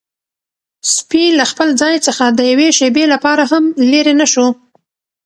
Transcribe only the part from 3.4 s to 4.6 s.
هم لیرې نه شو.